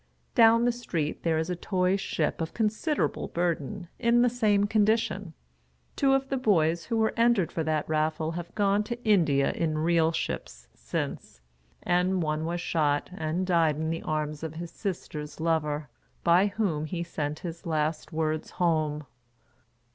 Down 0.33 0.65
the 0.65 0.71
street, 0.71 1.21
there 1.21 1.37
is 1.37 1.51
a 1.51 1.55
toy 1.55 1.95
ship 1.95 2.41
of 2.41 2.55
considerable 2.55 3.27
burden, 3.27 3.87
in 3.99 4.23
the 4.23 4.31
same 4.31 4.65
condition. 4.65 5.35
Two 5.95 6.13
of 6.13 6.29
the 6.29 6.37
boys 6.37 6.85
who 6.85 6.97
were 6.97 7.13
entered 7.15 7.51
for 7.51 7.63
that 7.63 7.87
raffle 7.87 8.31
have 8.31 8.55
gone 8.55 8.83
to 8.85 8.99
India 9.03 9.51
in 9.51 9.77
real 9.77 10.11
ships, 10.11 10.67
since; 10.73 11.39
and 11.83 12.23
one 12.23 12.45
was 12.45 12.59
shot, 12.61 13.11
and 13.15 13.45
died 13.45 13.75
in 13.75 13.91
the 13.91 14.01
arms 14.01 14.41
of 14.41 14.55
his 14.55 14.71
sister's 14.71 15.39
lover, 15.39 15.87
by 16.23 16.47
whom 16.47 16.85
he 16.85 17.03
sent 17.03 17.41
his 17.45 17.67
last 17.67 18.11
words 18.11 18.49
home. 18.57 19.05